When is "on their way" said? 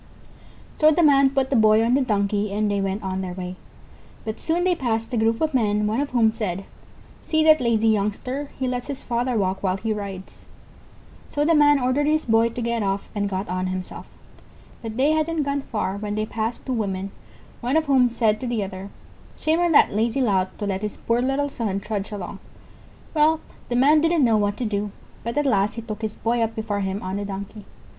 3.03-3.55